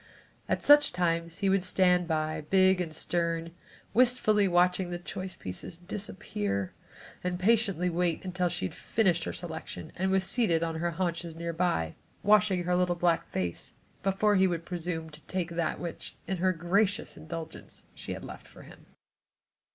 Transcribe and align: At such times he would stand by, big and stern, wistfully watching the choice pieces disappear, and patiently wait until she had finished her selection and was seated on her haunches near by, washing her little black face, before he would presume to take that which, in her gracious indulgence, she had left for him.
At 0.49 0.63
such 0.63 0.93
times 0.93 1.37
he 1.37 1.47
would 1.49 1.61
stand 1.61 2.07
by, 2.07 2.41
big 2.49 2.81
and 2.81 2.91
stern, 2.91 3.51
wistfully 3.93 4.47
watching 4.47 4.89
the 4.89 4.97
choice 4.97 5.35
pieces 5.35 5.77
disappear, 5.77 6.73
and 7.23 7.37
patiently 7.39 7.87
wait 7.87 8.25
until 8.25 8.49
she 8.49 8.65
had 8.65 8.73
finished 8.73 9.25
her 9.25 9.31
selection 9.31 9.91
and 9.95 10.09
was 10.09 10.23
seated 10.23 10.63
on 10.63 10.79
her 10.79 10.89
haunches 10.89 11.35
near 11.35 11.53
by, 11.53 11.93
washing 12.23 12.63
her 12.63 12.75
little 12.75 12.95
black 12.95 13.27
face, 13.29 13.73
before 14.01 14.37
he 14.37 14.47
would 14.47 14.65
presume 14.65 15.11
to 15.11 15.21
take 15.25 15.51
that 15.51 15.79
which, 15.79 16.15
in 16.25 16.37
her 16.37 16.51
gracious 16.51 17.15
indulgence, 17.15 17.83
she 17.93 18.13
had 18.13 18.25
left 18.25 18.47
for 18.47 18.63
him. 18.63 18.87